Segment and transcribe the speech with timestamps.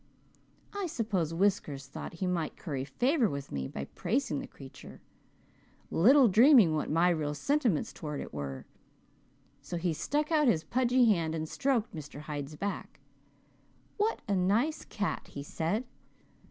[0.73, 4.99] I suppose Whiskers thought he might curry favour with me by praising the creature,
[5.91, 8.65] little dreaming what my real sentiments towards it were,
[9.61, 12.21] so he stuck out his pudgy hand and stroked Mr.
[12.21, 12.99] Hyde's back.
[13.97, 15.85] 'What a nice cat,' he said.